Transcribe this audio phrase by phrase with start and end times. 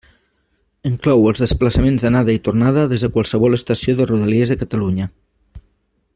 [0.91, 5.11] Inclou el desplaçament d'anada i tornada des de qualsevol estació de Rodalies de Catalunya.